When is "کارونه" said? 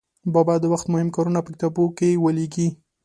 1.15-1.39